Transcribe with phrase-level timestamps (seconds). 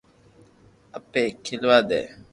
[0.99, 2.01] ايني کلوا دي